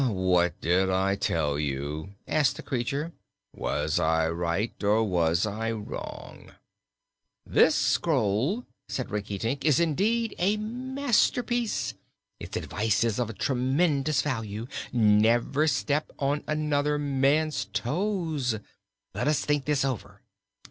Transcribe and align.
"What 0.09 0.59
did 0.61 0.89
I 0.89 1.13
tell 1.15 1.59
you?" 1.59 2.15
asked 2.27 2.55
the 2.55 2.63
creature. 2.63 3.11
"Was 3.55 3.99
I 3.99 4.27
right, 4.31 4.73
or 4.83 5.03
was 5.03 5.45
I 5.45 5.69
wrong?" 5.71 6.49
"This 7.45 7.75
scroll," 7.75 8.65
said 8.87 9.11
Rinkitink, 9.11 9.63
"is 9.63 9.79
indeed 9.79 10.33
a 10.39 10.57
masterpiece. 10.57 11.93
Its 12.39 12.57
advice 12.57 13.03
is 13.03 13.19
of 13.19 13.37
tremendous 13.37 14.23
value. 14.23 14.65
'Never 14.91 15.67
step 15.67 16.09
on 16.17 16.43
another 16.47 16.97
man's 16.97 17.65
toes.' 17.65 18.57
Let 19.13 19.27
us 19.27 19.45
think 19.45 19.65
this 19.65 19.85
over. 19.85 20.23